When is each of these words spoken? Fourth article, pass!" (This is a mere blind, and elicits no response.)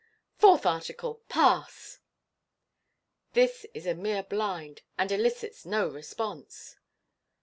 Fourth 0.35 0.65
article, 0.65 1.21
pass!" 1.29 1.99
(This 3.33 3.67
is 3.75 3.85
a 3.85 3.93
mere 3.93 4.23
blind, 4.23 4.81
and 4.97 5.11
elicits 5.11 5.63
no 5.63 5.87
response.) 5.87 6.75